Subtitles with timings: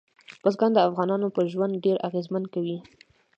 [0.41, 2.77] بزګان د افغانانو پر ژوند ډېر اغېزمن کوي.